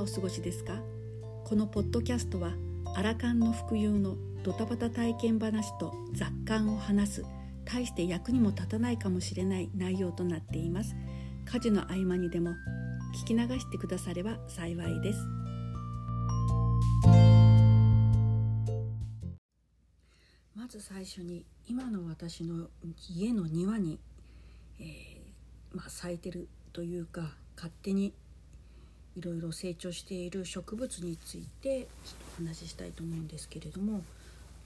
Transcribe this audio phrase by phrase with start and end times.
[0.00, 0.80] お過ごしですか？
[1.44, 2.54] このポッドキャストは
[2.96, 7.24] アラカンの服用のドタバタ体験話と雑感を話す
[7.66, 10.96] 大して役にも立たないかもしれない内容となっています。
[11.44, 12.54] 家事の合間にでも
[13.22, 15.18] 聞き流してくだされば幸いです。
[20.54, 22.68] まず最初に今の私の
[23.10, 23.98] 家の庭に、
[24.78, 28.14] えーまあ、咲いてるというか勝手に
[29.16, 31.86] いろいろ成長している植物についてちょっ
[32.36, 34.02] とお話ししたいと思うんですけれども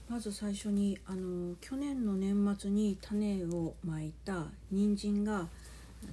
[0.09, 5.47] まず最初にあの去年の年末に種をまいた人参が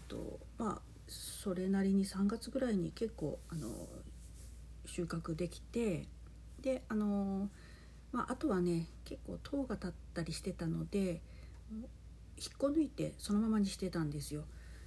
[0.08, 3.68] とまあそれなりに3月ぐらいに結構あの
[4.86, 6.06] 収穫できて
[6.60, 7.48] であの、
[8.12, 11.20] まあ、あとはね結構糖が立ったりしてたので
[12.38, 14.44] 引っこ抜いてそのままにしてたんですよ。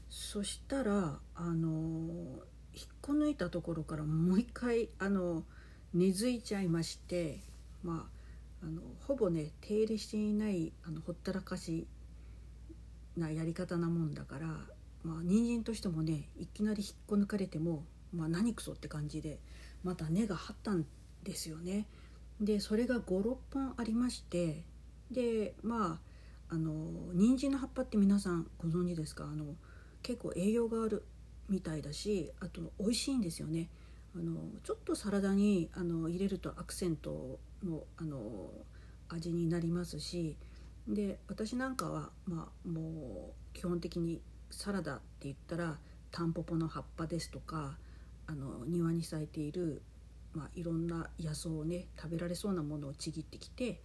[0.09, 2.39] そしたらあの
[2.75, 5.43] 引っこ抜いたところからもう一回あの
[5.93, 7.39] 根付いちゃいまして
[7.83, 8.09] ま
[8.61, 11.87] ああのほぼね手入れしていないあのほったらかし
[13.15, 14.47] なやり方なもんだから
[15.03, 19.39] まあ人参としてもねいきなり引っこ抜かれても、まあ、何くそって感じで
[19.83, 20.85] また根が張ったん
[21.23, 21.85] ですよね。
[22.41, 24.63] でそれが56本ありまして
[25.11, 25.99] でま
[26.49, 29.23] ああの人参の葉っぱって皆さんご存知ですか？
[29.25, 29.55] あの
[30.01, 31.05] 結構栄養がある
[31.49, 33.69] みたいだしあと美味しいんですよね。
[34.15, 38.49] あのちょっとサラダにあの入れるとアクセントのあの
[39.09, 40.37] 味になりますし
[40.87, 45.77] で私なんかは、まあ、もう基本的にサラダって言ったら
[46.11, 47.77] タンポポの葉っぱですとか
[48.25, 49.81] あの庭に咲いている、
[50.33, 53.81] まあ、いろんな野草をね食べられそうなものをちぎってきて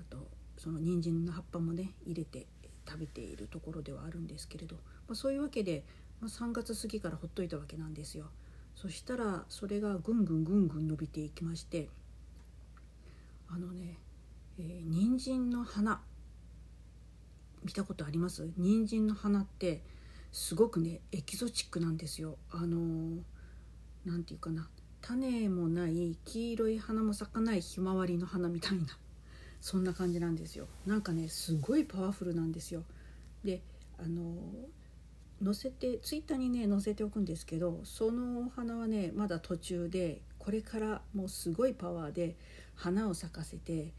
[0.00, 2.46] あとその人参の葉っぱもね入れて
[2.88, 5.84] 食べているところではあるんですけれど、まあ、そういうわけで、
[6.20, 8.26] まあ、3月過ぎからほっといたわけなんですよ。
[8.74, 11.88] そしたらそれがぐんぐんぐんぐん伸びていきまして
[13.48, 13.98] あのね、
[14.58, 16.00] えー、人参の花。
[17.64, 18.48] 見たことあります？
[18.56, 19.82] 人参の花って
[20.30, 22.38] すごくねエキゾチックなんですよ。
[22.50, 23.16] あのー、
[24.18, 24.68] て言うかな。
[25.00, 28.98] 種もない黄色い花も咲かないひまわりの花みたいな。
[29.60, 30.68] そんな感じなんですよ。
[30.86, 32.84] なんかねすごいパワフルなんですよ。
[33.42, 33.62] で
[33.98, 34.34] あの
[35.44, 42.36] 載せてツイッターにね載せておくんですけどそのお花はねまだ途中でこれからもうすごいパワーで
[42.74, 43.92] 花を咲かせて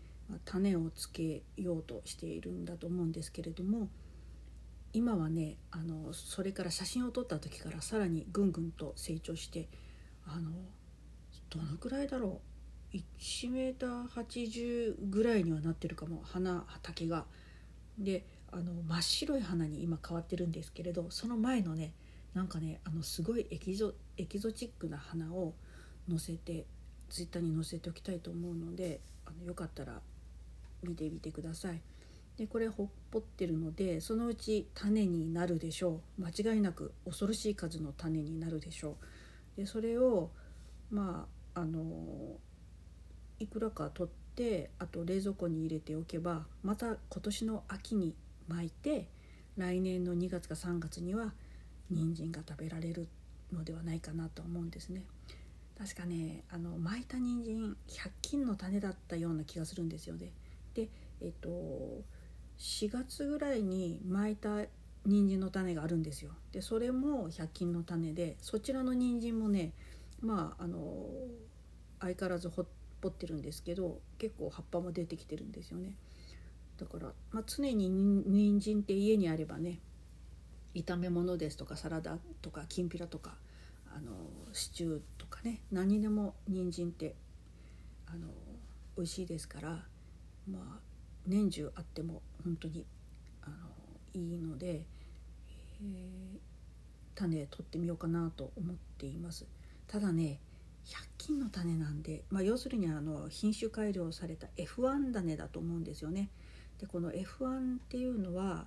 [0.46, 3.90] 種をつけようとしているんだと思うんですけれども
[4.94, 9.68] 今はねあのそれから写真を撮った時からさらにぐんぐんと成長して
[10.26, 10.52] あの
[11.50, 12.42] どのくらいだろ
[12.94, 17.26] う？1メーター80ぐらいにはなってるかも花畑が。
[17.98, 18.26] で
[18.58, 21.94] あの真っ白い花に今変わってるんですけれどその前のね
[22.34, 25.54] なんかねあのすごいエキゾエキゾチックな花を
[26.10, 26.66] 載せて
[27.08, 30.02] ツイッターに載せておきたいと思うのであのよかったら
[30.82, 31.82] 見てみてください。
[32.38, 38.98] でこれほっぽってるのでそのうち種になるでしょう間違いなく恐ろしい数の種になるでしょ
[39.56, 39.62] う。
[39.62, 40.32] でそれを
[40.90, 42.38] まああの
[43.40, 48.16] いくらか取ってあと冷蔵庫に入れておけばまた今年の秋に
[48.48, 49.08] 巻いて
[49.58, 51.34] 来年の2月か3月には
[51.90, 53.08] 人参が食べられる
[53.52, 55.04] のではないかなと思うんですね。
[55.78, 60.32] 確かねあの巻いた人参100均の種だったような気がするんですよね。
[60.74, 60.90] で
[61.22, 61.50] えっと
[62.58, 64.66] 4月ぐらいに巻いた
[65.06, 66.32] 人参の種があるんですよ。
[66.52, 69.74] でそれも100均の種でそちらの人参もね
[70.22, 71.06] まああの
[72.00, 72.66] 相変わらずほっ
[73.02, 75.94] ぽってるんですけど結構葉っぱも出てきてるんですよね
[76.78, 79.80] だから、まあ、常に人参って家にあればね
[80.76, 83.36] 炒め物ですとかサラダとかきんぴらとか
[83.96, 84.12] あの
[84.54, 87.16] シチューとかね何でも人参って
[88.06, 88.28] あの
[88.96, 89.70] 美味しいですから
[90.50, 90.80] まあ
[91.26, 92.86] 年中あっても本当に
[93.42, 93.56] あの
[94.14, 94.86] いいので、
[95.82, 96.40] えー、
[97.16, 99.46] 種取ってみようかなと思っています
[99.88, 100.40] ただね
[100.88, 106.30] 100均の種なんで、まあ、要するにあの品種改良された F1 種だと思うんですよね。
[106.80, 108.66] でこの F1 っていうのは、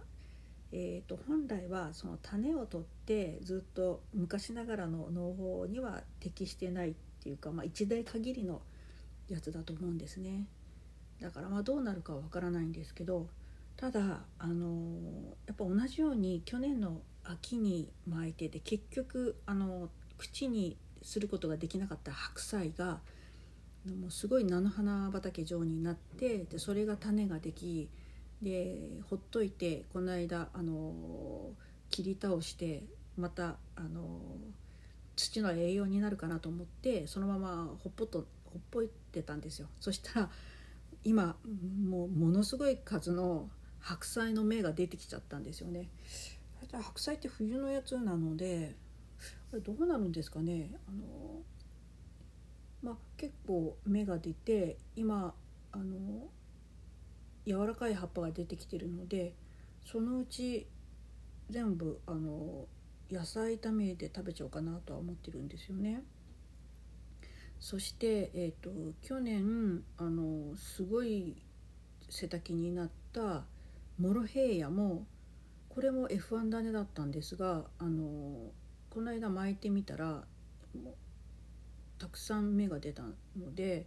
[0.72, 8.62] えー、と本来はその種を取ってずっと昔ながらの農法には適してないっていうか、まあ、一代限りの
[9.28, 10.46] やつだと思うんですね。
[11.20, 13.28] だからまあどうなるかは分からないんですけど
[13.76, 23.00] ただあのやっぱ同じように去年の秋に巻いてて結局あの口にすることができなかった白菜が
[23.86, 27.88] もうすごい菜の花畑状になってでそれが種ができ
[28.42, 30.92] でほっといてこの間あの
[31.88, 32.82] 切り倒して
[33.16, 34.20] またあの
[35.16, 39.68] 土の栄養になるかなと思ってそのままほっぽとほっぽいてたんですよ。
[39.80, 40.30] そしたら
[41.04, 41.36] 今
[41.88, 43.48] もうものすごい数の
[43.80, 45.88] 白菜の芽が出てきちゃったんですよね。
[46.72, 48.76] 白菜って冬のやつなので
[49.50, 50.70] これどうなるんですかね。
[50.88, 51.42] あの
[52.82, 55.34] まあ結構芽が出て今
[55.72, 56.28] あの
[57.46, 59.34] 柔らかい葉っぱが出てきてるので
[59.84, 60.66] そのうち
[61.48, 62.66] 全部あの
[63.10, 66.04] 野菜炒めで食べちゃおうかなとは思ってるんですよね。
[67.58, 68.70] そして、えーと、
[69.02, 71.36] 去年あのすごい
[72.08, 73.44] 背丈になった
[73.98, 75.06] モロヘイヤも
[75.68, 78.50] これも F1 種だったんですがあの
[78.88, 80.24] この間巻いてみたら
[82.00, 83.02] たくさん芽が出た
[83.38, 83.86] ので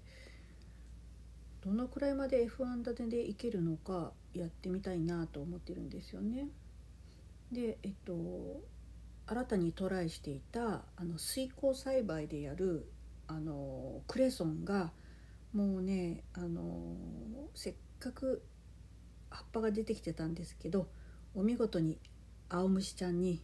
[1.65, 6.48] どのくらいまで F1 種でいけるのかやってみたいなと思ってるんですよね。
[7.51, 8.62] でえっと
[9.25, 12.92] 新たにトライしていたあの水耕栽培でやる
[13.27, 14.92] あのクレソンが
[15.54, 16.95] もうねあの
[17.56, 18.44] せっかく
[19.30, 20.88] 葉っぱが出てきてたんですけど
[21.33, 21.98] お見事に
[22.50, 23.42] 青虫ちゃんに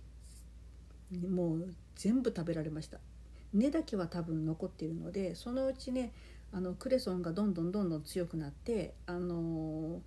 [1.27, 2.99] もう全部食べられました
[3.53, 6.11] 根だけは多分残っているのでそのうちね
[6.51, 10.01] あのクレソンがどんどんどんどん強くなってあの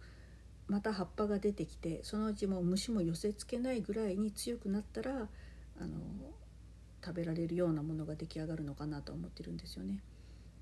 [0.69, 5.12] また葉っぱが出てきてそのうちも虫も寄せつけないぐらいに強くなったら
[5.81, 5.99] あの
[7.05, 10.00] 食べられるようなものが出来上がるのかなと思ってるんですよね。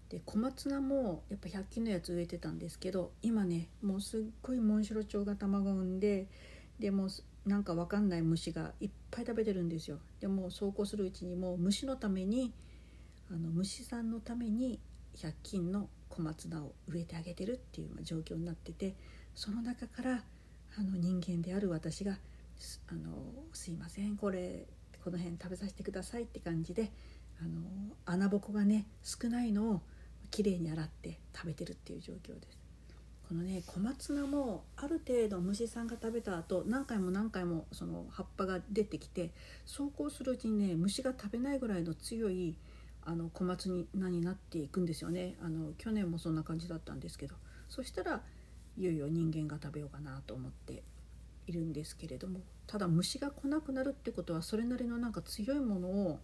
[0.08, 6.26] で小松菜もやっぱ100均のやつ植えてたんですけど今ねもうすっごいモンシロチョウが卵産んで
[6.80, 7.08] でも
[7.46, 9.98] なんかわかんない虫がいっぱい食べてるんですよ。
[10.18, 12.52] でもそうこうするうちにもう虫のために
[13.30, 14.80] あの虫さんのために
[15.16, 18.94] 100均の小松菜を植えてあげてるっていう状況になってて
[19.34, 20.24] その中から
[20.76, 22.18] あの人間である私が
[22.88, 24.66] 「あのすいませんこれ
[25.02, 26.92] この辺食べさせてくださいって感じで
[27.40, 27.62] あの
[28.04, 29.80] 穴ぼこがね少ないのを
[30.30, 32.58] きれいに洗って食べてるっていう状況です。
[33.28, 39.30] このね小松菜もある程度虫さんが食べた後何回も何回もその葉っぱが出てきて
[39.64, 42.56] 走行するうちにね虫が食べないぐらいの強い
[43.04, 45.36] あの小松菜になっていくんですよね。
[45.42, 47.36] あの去年もそんな感じだったんですけど。
[47.68, 48.22] そしたら
[48.76, 50.82] いよいよ人間が食べようかなと思って
[51.46, 52.40] いるんですけれども。
[52.66, 56.20] ただ虫が来なくなるってことはそれなりのなんか強いものを、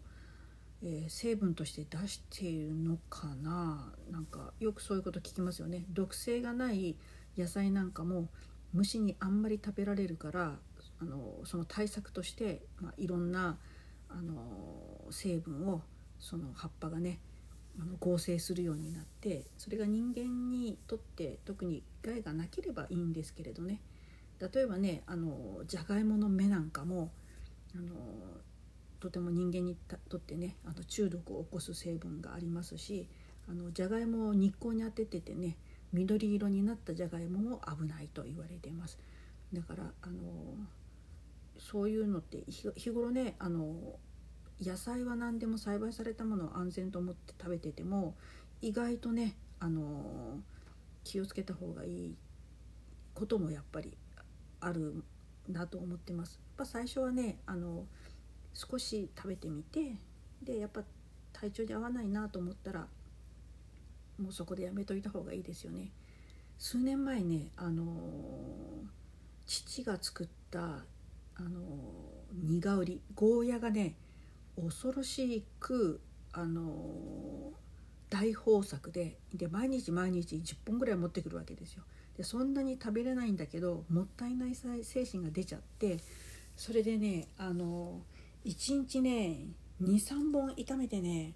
[0.83, 3.93] えー、成分として出しているのかな。
[4.11, 5.85] なんかよくそういうこと聞きますよね。
[5.91, 6.97] 毒性がない
[7.37, 8.29] 野菜なんかも
[8.73, 10.59] 虫にあんまり食べられるから
[11.01, 13.59] あのその対策として、まあ、いろんな
[14.09, 15.83] あの成分を
[16.19, 17.21] その葉っぱがね
[17.79, 23.81] あの合成するようになってそれが人間にとって特に害がなければいいんですけれどね。
[24.39, 27.11] 例えばねあのじゃがいもの芽なんかも
[27.75, 27.95] あの
[29.01, 29.77] とても人間に
[30.09, 33.09] とってねあの中毒を起こす成分がありますし
[33.49, 35.57] あのじゃがいもを日光に当てててね
[35.93, 38.99] 緑色になったじゃがいもも危ないと言われています。
[39.53, 40.23] だからあの
[41.59, 43.99] そういうのって日頃ねあの
[44.63, 48.15] 野菜は何でも栽培されたものを安全と思って食べてても
[48.63, 50.39] 意外とねあの
[51.05, 52.17] 気をつけた方がいい
[53.15, 53.97] こともやっぱり
[54.61, 55.03] ある
[55.49, 56.35] なと思ってます。
[56.35, 57.85] やっぱ最初はねあの
[58.55, 59.93] 少し食べてみて
[60.43, 60.83] でやっぱ
[61.33, 62.87] 体調に合わないなと思ったら
[64.19, 65.91] もうそこでやめといた方がいいですよね。
[66.59, 67.85] 数年前ねあの
[69.47, 70.61] 父が作った
[71.35, 71.61] あの
[72.33, 73.95] 苦売りゴーヤがね
[74.61, 76.01] 恐ろしく
[76.33, 77.53] あの
[78.11, 81.83] 大豊作でで毎日毎日10本ぐらい持ってくるわけですよ。
[82.17, 85.99] でそんなに食べれないんだけどもったいない精神が出ちゃって
[86.57, 88.01] それでねあの
[88.45, 89.49] 1日ね
[89.83, 91.35] 23本炒めてね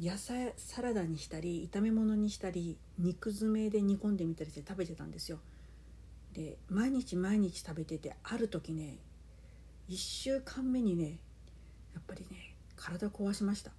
[0.00, 5.38] 野菜サラダにしたり炒め物にしたり肉詰めで煮込んでみたりして食べてたんですよ。
[6.32, 8.98] で毎日毎日食べててある時ね
[9.88, 11.20] 1週間目にね
[11.94, 13.72] やっぱりね体壊しました。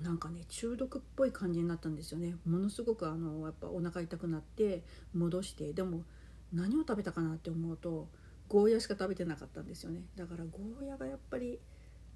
[0.00, 2.36] なんかね中毒っぽい感じになったんですよね。
[2.44, 4.82] ものすごくあのやっぱお腹痛くなって
[5.14, 6.04] 戻してでも
[6.52, 8.08] 何を食べたかなって思うと
[8.48, 10.02] ゴーヤしか食べてなかったんですよね。
[10.16, 11.58] だからゴーヤがやっぱり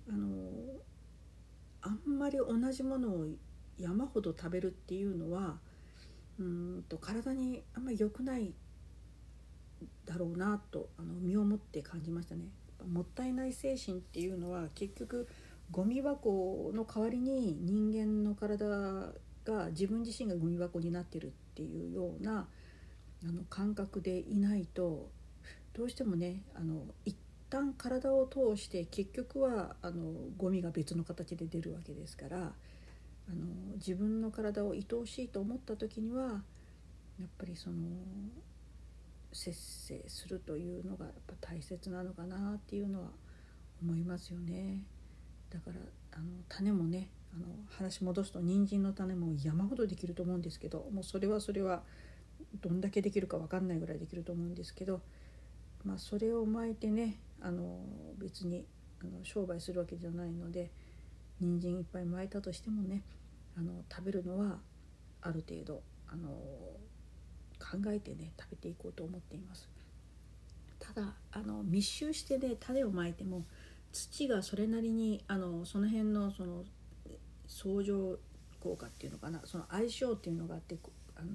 [0.08, 0.28] あの
[1.82, 3.26] あんまり同じものを
[3.78, 5.58] 山ほど食べるっていうのは
[6.38, 8.52] うんと体にあんまり良くない
[10.04, 12.48] だろうなとあの身をもって感じましたね。
[12.86, 15.28] もったいない精神っていうのは結局
[15.70, 18.66] ゴミ箱の代わりに人間の体
[19.44, 22.48] が自分自身がゴミ箱になってるっていうような
[23.24, 25.10] あの感覚でいないと
[25.72, 27.16] どうしてもねあの一
[27.50, 32.40] 旦体を通して結局はあのゴミが別の形で出るわけですからあ
[33.32, 36.42] の自分の体を愛おしいと思った時には
[37.18, 37.76] やっぱりその
[39.32, 43.08] 節制するというのがやっぱ大切なのかなっていうのは
[43.82, 44.80] 思いますよね。
[45.56, 45.76] だから
[46.12, 47.46] あの種もねあの
[47.78, 51.82] 話戻すと人参の種も山ほどできると思うんですけどもうそれはそれは
[52.60, 55.00] どんだけできるか分かんないぐらいできると思うんですけど、
[55.84, 57.78] まあ、それを巻いてねあの
[58.18, 58.66] 別に
[59.00, 60.70] あの商売するわけじゃないので
[61.40, 63.02] 人参いっぱい巻いたとしてもね
[63.56, 64.58] あの食べるのは
[65.22, 66.28] ある程度あの
[67.58, 69.70] 考えてね食べていこうと思っています。
[70.78, 73.44] ただあの密集してね種をまいても
[73.92, 76.64] 土がそれなりにあのその辺のその
[77.46, 78.18] 相乗
[78.60, 80.76] 効果っていうのかなその相性っていうのがあって
[81.16, 81.28] あの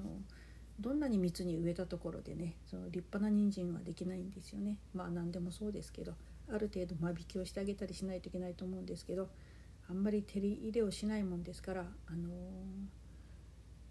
[0.80, 4.78] どんなに密に植えたところでねその立派な人参はできないんですよね。
[4.94, 6.14] まあ何でもそうですけど
[6.50, 9.30] ある程度間引きをしてあげたりしないといけないと思うんですけど
[9.90, 12.30] あんまり照り入れをしないもんですからあの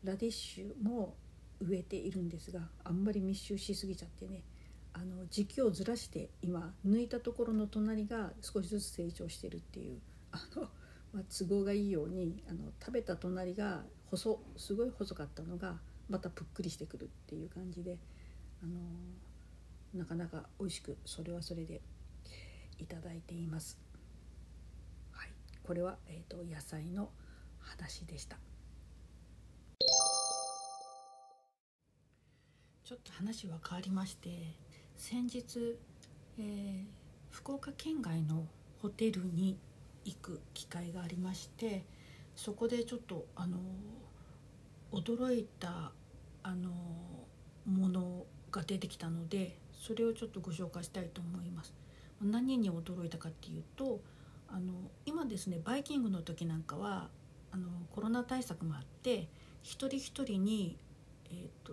[0.05, 1.15] ラディッシュも
[1.61, 4.43] 植えているんですがあんまり密集しすぎちゃってね
[4.93, 9.99] あの時期をずらして今抜いたところの隣が少しずつ成長してるっていう
[10.33, 10.69] あの、
[11.13, 15.79] まあ、都合がいいようにあの食べた隣が細すごい細かったのが
[16.09, 17.99] またぷっくりしてくるっていう感じで
[18.63, 18.73] あの
[19.95, 21.81] なかなか美味しくそれはそれで
[22.79, 23.79] いただいています。
[25.13, 25.29] はい、
[25.63, 27.11] これは、えーと野菜の
[27.61, 28.39] 話でした。
[32.91, 34.31] ちょっと話は変わりまして
[35.01, 35.79] 先日、
[36.39, 36.85] えー、
[37.31, 38.45] 福岡県外の
[38.83, 39.57] ホテルに
[40.05, 41.87] 行く機会がありまして
[42.37, 43.57] そこでちょっとあの
[44.93, 45.93] 驚いた
[46.43, 46.69] あの
[47.65, 51.73] ものが出てきたのでそれをちょっとご紹介したいと思います。
[52.21, 54.01] 何に驚いたかっていうと
[54.49, 54.75] あの
[55.07, 57.09] 今ですねバイキングの時なんかは
[57.53, 59.29] あのコロナ対策もあって
[59.63, 60.77] 一人一人に、
[61.31, 61.73] えーと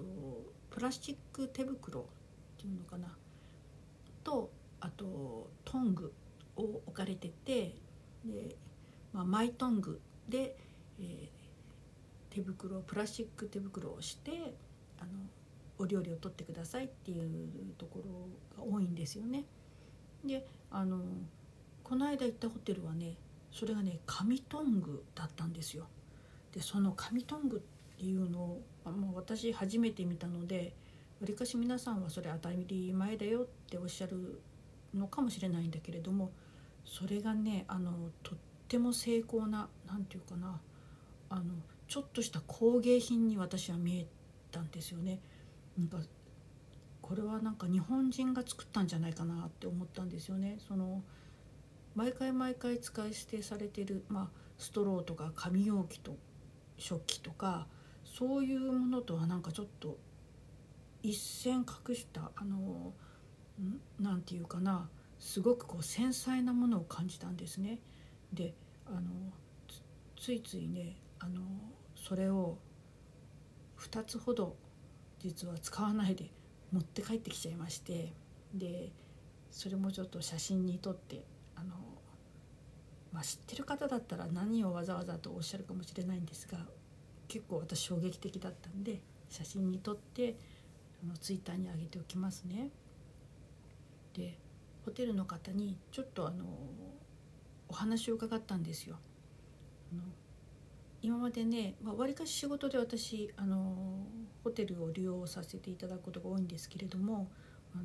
[0.70, 2.06] プラスチック手袋
[2.58, 3.16] っていうのかな
[4.24, 6.12] とあとトング
[6.56, 7.76] を置かれてて
[8.26, 8.56] で、
[9.14, 10.58] まあ、マイトングで、
[11.00, 14.32] えー、手袋プラスチック手袋をして
[15.00, 15.12] あの
[15.78, 18.02] お料理を取ってくださいっていうとこ
[18.58, 19.46] ろが多いんですよね。
[20.26, 21.00] であの
[21.84, 23.16] この間行ったホテルはね
[23.52, 25.88] それがね紙トングだったんですよ。
[26.52, 30.74] でその紙トングっていうのをもう私初めて見たので
[31.20, 34.42] わりかし皆さんはそれ当たり前だよっておっしゃる
[34.94, 36.32] のかもしれないんだけれども
[36.86, 37.92] それがねあの
[38.24, 40.60] とっても精巧な何て言うかな
[41.30, 41.44] あの
[41.88, 44.06] ちょっとした工芸品に私は見え
[44.52, 45.20] たんですよね。
[45.78, 45.98] なんか
[47.02, 50.58] これはなんか日本人が作ったんじゃないかなって思ったんですよね。
[50.68, 51.02] その
[51.96, 56.16] 毎回毎回使い捨てされてる、まあ、ストローとか紙容器と
[56.78, 57.68] 食器とか
[58.06, 59.98] そういうものとはなんかちょっと
[61.04, 62.94] 一線隠したあの
[64.00, 64.90] 何て言うかな
[65.20, 67.80] すごくこう繊細なものを感じたんですね。
[68.34, 68.54] で
[68.86, 69.02] あの
[70.20, 71.42] ついついねあの
[71.96, 72.58] それを
[73.80, 74.56] 2つほど
[75.20, 76.30] 実は使わないで
[76.72, 78.14] 持って帰ってきちゃいまして
[78.54, 78.92] で
[79.52, 81.24] それもちょっと写真に撮って
[81.56, 81.76] あの、
[83.12, 86.60] まあ、知ってる方だったら何をわざわざとおっしゃるかもしれないんですが
[87.28, 90.36] 結構私衝撃的だったんで写真に撮って
[91.04, 92.70] あのツイッターに上げておきますね。
[94.14, 94.38] で
[94.86, 96.46] ホテルの方にちょっとあの
[97.68, 98.98] お話を伺ったんですよ。
[99.92, 100.02] あの
[101.02, 104.08] 今までねわり、かし仕事で私あの
[104.44, 107.30] ホテルを利用させていただくことが多いんですけれども
[107.76, 107.84] あの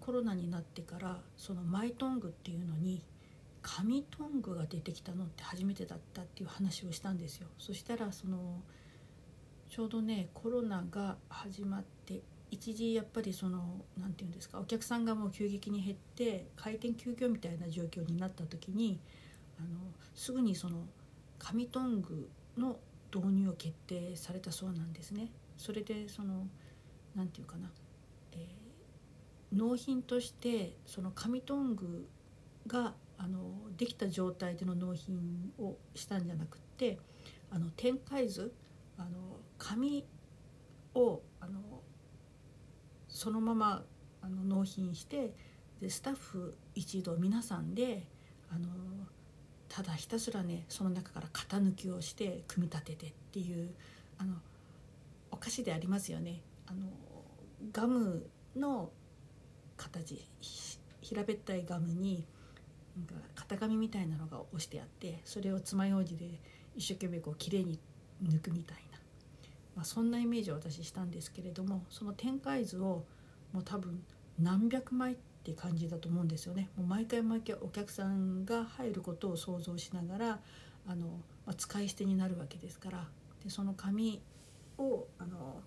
[0.00, 3.02] コロナになってからそのマイトングっていうのに
[3.62, 8.62] 紙トングが出てきたのって初めてだったっていう話をしたんですよそしたらその
[9.76, 18.98] ちょうどねコロナが始まって一時やっぱりその何て言うんですかお客さんがもう急激に減って開店休業みたいな状況になった時に
[19.58, 19.68] あの
[20.14, 20.86] すぐにその
[21.38, 22.78] 紙トングの
[23.14, 25.28] 導入を決定されたそうなんですね。
[25.58, 26.46] それでその
[27.14, 27.70] 何て言うかな、
[28.32, 32.08] えー、納品としてその紙トング
[32.66, 36.98] があのできた状態での納品をしたんじゃなくって
[37.50, 38.54] あの展開図
[38.98, 39.08] あの
[39.58, 40.04] 紙
[40.94, 41.60] をあの
[43.08, 43.84] そのまま
[44.22, 45.34] あの納品して
[45.80, 48.06] でスタッフ一同皆さんで
[48.50, 48.68] あの
[49.68, 53.74] ただひたすらねその中から型抜きをして組み立ててっていう
[54.18, 54.34] あの
[55.30, 56.40] お菓子でありますよね。
[56.66, 56.86] あの
[57.72, 58.26] ガム
[58.56, 58.90] の
[59.76, 60.24] 形
[61.00, 62.26] 平べったいガムに
[62.96, 66.40] なんか型紙みたいなのが押してあってそれを爪楊枝で
[66.74, 67.78] 一生懸命こう綺麗に
[68.22, 68.78] 抜くみたい、
[69.76, 73.04] まあ、そんなイメージを私したんですけれどもその展開図を
[73.52, 74.02] もう多分
[74.40, 76.68] 何百枚って感じだと思うんですよね。
[76.76, 80.40] もう毎回毎回お客さんが入ることを想像しながら
[80.88, 81.06] あの、
[81.46, 83.08] まあ、使い捨てになるわけですから
[83.44, 84.20] でその紙
[84.78, 85.60] をあの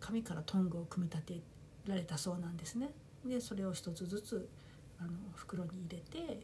[0.00, 1.40] 紙からトングを組み立て
[1.86, 2.90] られたそうなんですね。
[3.24, 4.48] でそれを一つずつ
[4.98, 6.40] あの袋に入れて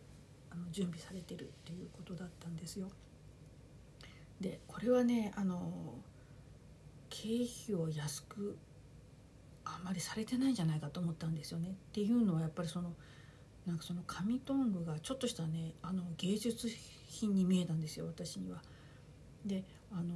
[0.50, 2.88] あの準備されてるっていうことだったんですよ。
[4.40, 5.72] でこれはねあの
[7.20, 8.56] 経費を安く
[9.64, 11.70] あんまりされてないんじゃないかと思ったんですよね。
[11.70, 12.94] っていうのはやっぱりその
[13.66, 16.68] なんかその紙トングがちょっとしたねあの芸術
[17.08, 18.62] 品に見えたんですよ私には。
[19.44, 20.14] であの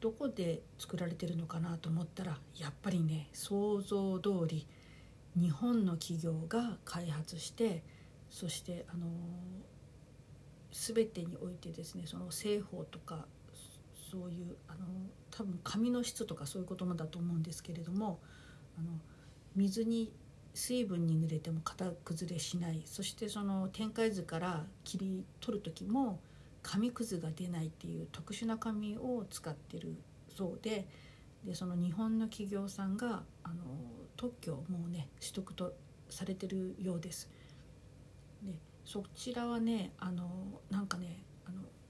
[0.00, 4.66] どこで作られてるのかなと思ったらやっぱりね想像通り
[5.36, 7.82] 日本の企業が開発して
[8.30, 9.06] そしてあの
[10.72, 13.26] 全てにおいてですねその製法とか
[14.10, 14.78] そういうあの
[15.30, 18.20] 多分紙の質とかそういうこともだと思うんですけれども
[18.78, 18.88] あの
[19.54, 20.12] 水に
[20.54, 26.20] 水分に濡れても型崩れしないそしてその展開図から切り取る時も
[26.62, 29.96] 紙くずが出ないっていう特殊な紙を使ってる
[30.36, 30.86] そうで
[31.44, 33.54] でその日本の企業さんがあの
[34.16, 35.72] 特許をもうね取得と
[36.10, 37.30] されてるようです。
[38.42, 38.52] で
[38.84, 40.28] そちらはねあの
[40.70, 41.22] なんかね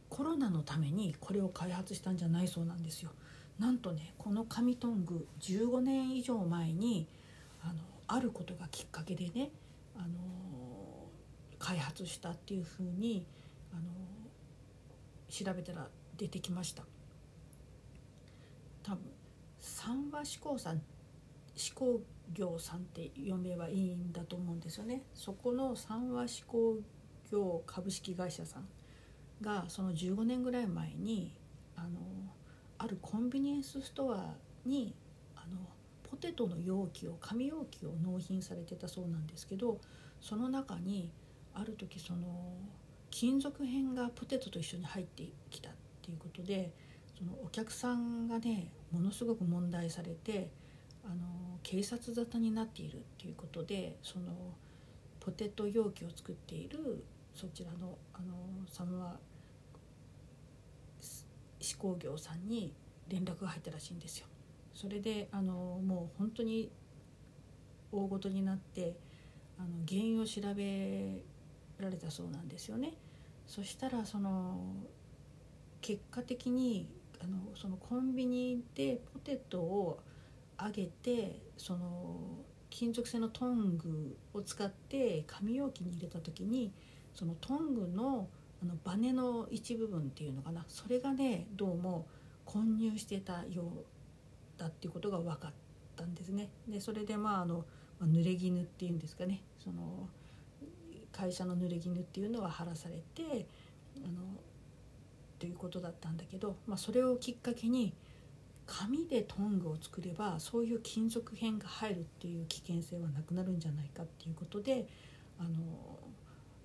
[0.09, 3.11] コロナのためにこれを開発したんじゃないそうなんですよ。
[3.59, 7.09] なんとねこの紙トング15年以上前に
[7.63, 9.51] あのあることがきっかけでね
[9.97, 10.07] あの
[11.59, 13.27] 開発したっていうふうに
[13.73, 13.83] あの
[15.29, 16.85] 調べたら出てきました。
[18.83, 19.05] 多分
[19.59, 20.81] 三和志向さん
[21.55, 22.01] 志向
[22.33, 25.03] 業さんって読めばいいんだと思うんですよね。
[25.15, 26.79] そこの三和志向
[27.31, 28.69] 業株式会社さん。
[29.43, 31.35] がその15年ぐらい前に
[31.77, 31.89] あの
[32.79, 34.95] あるコンビニエンスストアに
[35.37, 35.59] あの
[36.11, 39.79] ポテトの容器を紙容器を納品されてたそうなんですけど
[40.21, 41.11] その中に
[41.55, 42.53] ある時その
[43.11, 45.73] 金属片がポテトと一緒に入ってきたっ
[46.03, 46.73] ていうことで
[47.19, 50.51] そのお客さんがねものすごく問題されて
[51.05, 51.17] あの
[51.63, 54.27] 警察沙汰になっているっていうことでその
[55.21, 58.35] ポテト容器を作っているそちらのあの
[58.69, 59.17] サムワ
[61.79, 62.75] 工業さんに
[63.09, 64.27] 連絡が入ったらしいんですよ。
[64.75, 65.53] それであの
[65.85, 66.71] もう本当に
[67.91, 68.97] 大ごとになって
[69.59, 71.23] あの原因を調べ
[71.79, 72.95] られたそうなんですよね。
[73.47, 74.59] そしたらその
[75.81, 76.89] 結果的に
[77.23, 80.01] あのそのコンビニでポテトを
[80.61, 86.73] 揚げてその金属製のトングを使って紙容器に入れた時に
[87.15, 88.29] そのトングの
[88.63, 92.07] あのバネの一部分っていうのかなそれがねどうも
[92.45, 95.53] 混入してたようだっていうことが分かっ
[95.97, 96.49] たんですね。
[96.67, 97.65] でそれでまああの、
[98.03, 100.09] 濡れ衣っていうんですかねその
[101.13, 103.47] 会社の濡れ衣っていうのは晴らされて
[104.05, 104.23] あの
[105.39, 107.93] ということだったんだけど、まあ、それをきっかけに
[108.67, 114.87] 紙でトングを作ればそういう金属片が入るっていう危険性はなくなるんじゃないかっていうことで
[115.39, 115.51] あの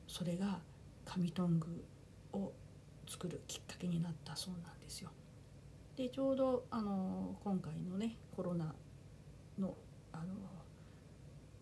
[0.07, 0.59] それが
[1.05, 1.85] 紙トング
[2.33, 2.51] を
[3.07, 5.09] 作るきっかけになったそうなんですよ。
[5.95, 8.73] でちょうどあの今回のねコロナ
[9.59, 9.75] の
[10.11, 10.23] あの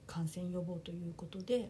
[0.07, 1.69] 感染予防ということで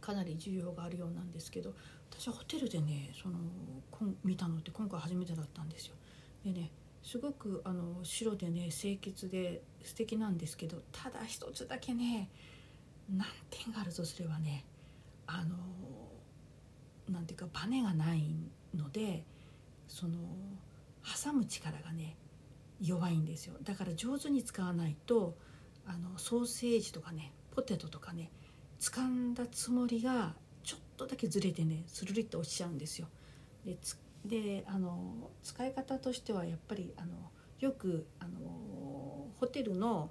[0.00, 1.74] かなり需要があるようなんですけど
[2.10, 3.38] 私はホテルでねその
[4.24, 5.94] 見たのって今回初めてだったんですよ。
[6.44, 6.70] でね
[7.02, 12.28] すごくあの白でね清潔で素敵なんですけどただ一つだけね
[13.08, 14.64] 難点があるとすればね
[15.26, 15.56] あの
[17.10, 18.22] なんていうかバネがない
[18.74, 19.24] ので
[19.88, 20.18] その
[21.02, 22.16] 挟む力がね
[22.80, 25.36] 弱いんですよだから上手に使わないと
[25.86, 28.30] あのソーセージとかねポテトとかね
[28.78, 33.08] 掴んだつもりがちょっとだけずれてねスルリッと落ちちゃうんですよ。
[33.64, 33.76] で
[34.24, 38.40] であの使い方としてはやっぱりあのよくあの
[39.38, 40.10] ホテルの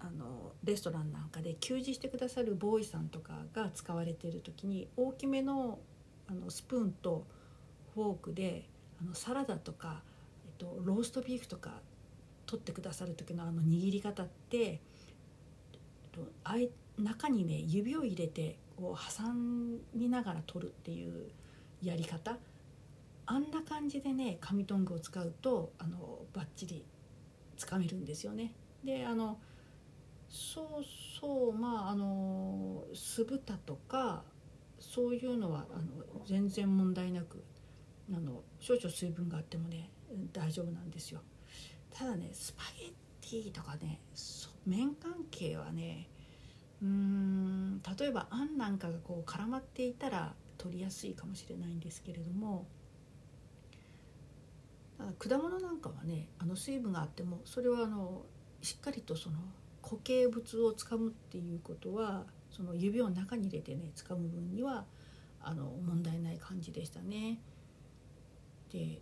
[0.00, 5.78] あのレストランなんかで給仕してくださるボーイさんとかが使われている時に大きめの
[6.28, 7.26] あのスプーンと
[7.94, 8.64] フォークで
[9.00, 10.02] あのサラダとか、
[10.46, 11.80] えっと、ローストビーフとか
[12.46, 14.80] 取ってくださる時のあの握り方って、
[16.12, 19.32] と、あい中にね指を入れてこう挟
[19.94, 21.30] みながら取るっていう
[21.82, 22.36] やり方
[23.26, 26.84] あんな感じでね紙トングを使うとあのバッチリ
[27.56, 28.52] つかめるんですよね。
[28.84, 29.38] であの
[30.30, 30.66] そう
[31.20, 34.22] そうまああの酢豚とか
[34.78, 37.42] そういうのはあの全然問題なく
[38.12, 39.90] あの少々水分があってもね
[40.32, 41.20] 大丈夫なんですよ。
[41.92, 44.00] ただねスパゲッティとかね
[44.66, 46.08] 麺関係はね
[46.80, 52.66] うん例えばあんなんかがこう絡まっていたら取りやすいかもしれないんですけれども
[55.18, 58.22] 果物なんかはねあの水分があってもそれはあの
[58.62, 59.38] しっかりとその
[59.82, 64.84] 固形物をつかむっていうことはその指を中に入れてねつかむ分には
[65.42, 67.38] あの問題ない感じでしたね。
[68.72, 69.00] で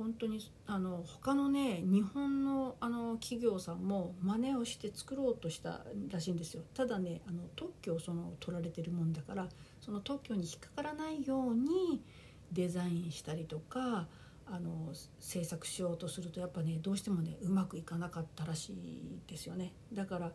[0.00, 9.46] 本当にあの他のね日本のあの企業さんも真似をして作ろうとしたらしいんですよただねあの特許をその取られてるもんだから
[9.82, 12.02] その特許に引っかからないように
[12.50, 14.08] デザインしたりとか
[14.52, 20.32] あの制作しようとするとやっぱねどうしてもねうまくいかなかったらしいですよねだから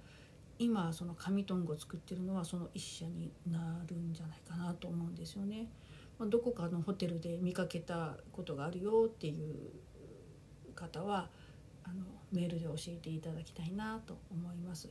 [0.58, 5.68] 今その紙トングを作ってるのはその一社になるんじゃないかなと思うんですよね。
[6.18, 11.30] まあ、どこかのホテルで見かけたことがあるよっていう方は
[11.84, 14.90] あのメールで教えていただきたいなと思います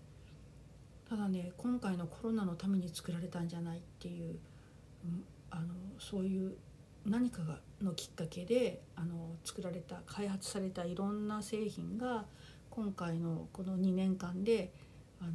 [1.08, 4.38] ただね今回のコロナのために作られたんじゃないっていう、
[5.04, 6.56] うん、あのそういう
[7.06, 12.24] 何かがのきっかけであの作られた開発されたいろんな製品が
[12.70, 14.72] 今回のこの2年間で
[15.20, 15.32] あの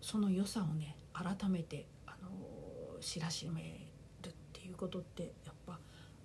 [0.00, 3.90] その良さをね改めてあの知らしめ
[4.22, 5.78] るっていうことってやっぱ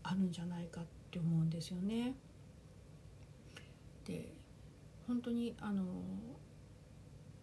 [0.04, 2.16] あるんじゃないかって思うんですよね。
[4.06, 4.34] で
[5.08, 5.84] 本当にあの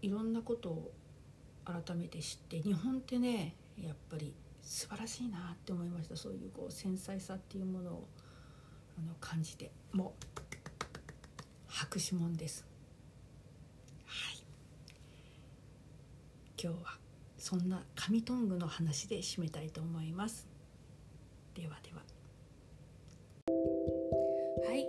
[0.00, 0.92] いろんなことを
[1.64, 6.16] 改めて知って日本ってねやっぱり素晴らしいなって思いました。
[6.16, 8.08] そういうこう繊細さっていうものを
[8.98, 9.70] あの感じて。
[9.92, 10.40] もう
[11.66, 12.64] 拍手もんです。
[14.06, 14.42] はい。
[16.62, 16.98] 今日は
[17.36, 20.46] そんな紙トングの話で締めたいと思います。
[21.54, 22.02] ではでは。
[24.66, 24.86] はい。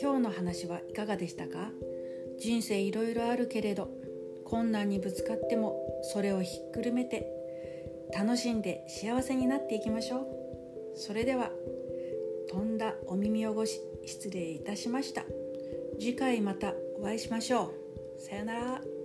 [0.00, 1.70] 今日の話はいかがでしたか？
[2.38, 3.90] 人生いろいろあるけれど
[4.46, 7.30] 困難にぶつかってもそれをひっくるめて
[8.12, 10.26] 楽しんで幸せになっていきましょう。
[10.94, 11.50] それでは
[12.50, 15.24] 飛んだお耳汚し失礼いたしました。
[15.98, 17.72] 次回またお会いしましょ
[18.18, 18.20] う。
[18.20, 18.99] さよなら。